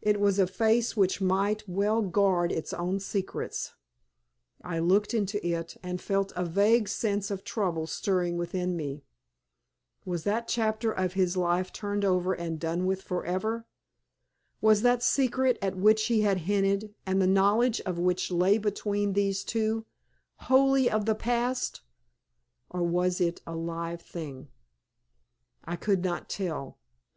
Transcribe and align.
It 0.00 0.20
was 0.20 0.38
a 0.38 0.46
face 0.46 0.96
which 0.96 1.20
might 1.20 1.68
well 1.68 2.00
guard 2.00 2.52
its 2.52 2.72
own 2.72 3.00
secrets. 3.00 3.74
I 4.62 4.78
looked 4.78 5.12
into 5.12 5.44
it, 5.44 5.76
and 5.82 6.00
felt 6.00 6.32
a 6.36 6.44
vague 6.44 6.86
sense 6.86 7.32
of 7.32 7.42
trouble 7.42 7.88
stirring 7.88 8.36
within 8.36 8.76
me. 8.76 9.02
Was 10.04 10.22
that 10.22 10.46
chapter 10.46 10.92
of 10.92 11.14
his 11.14 11.36
life 11.36 11.72
turned 11.72 12.04
over 12.04 12.32
and 12.32 12.60
done 12.60 12.86
with 12.86 13.02
forever? 13.02 13.66
Was 14.60 14.82
that 14.82 15.02
secret 15.02 15.58
at 15.60 15.76
which 15.76 16.04
he 16.04 16.20
had 16.20 16.38
hinted, 16.46 16.94
and 17.04 17.20
the 17.20 17.26
knowledge 17.26 17.80
of 17.80 17.98
which 17.98 18.30
lay 18.30 18.58
between 18.58 19.14
these 19.14 19.42
two, 19.42 19.84
wholly 20.46 20.88
of 20.88 21.06
the 21.06 21.16
past, 21.16 21.80
or 22.70 22.84
was 22.84 23.20
it 23.20 23.40
a 23.44 23.56
live 23.56 24.00
thing? 24.00 24.46
I 25.64 25.74
could 25.74 26.04
not 26.04 26.28
tell. 26.28 26.78